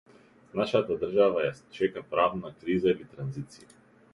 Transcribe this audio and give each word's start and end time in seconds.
Нашата 0.59 0.95
држава 1.03 1.43
ја 1.47 1.51
чека 1.77 2.03
правна 2.15 2.53
криза 2.63 2.95
или 2.95 3.07
транзиција. 3.17 3.71